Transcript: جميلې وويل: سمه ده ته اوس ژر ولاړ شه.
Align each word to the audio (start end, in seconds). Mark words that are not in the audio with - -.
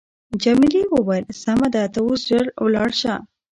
جميلې 0.43 0.83
وويل: 0.93 1.25
سمه 1.43 1.67
ده 1.73 1.83
ته 1.93 1.99
اوس 2.05 2.21
ژر 2.29 2.45
ولاړ 2.63 2.89
شه. 3.01 3.15